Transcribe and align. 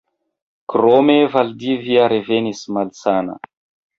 Krome 0.73 1.17
Valdivia 1.35 2.09
revenis 2.15 2.65
malsana. 2.79 3.37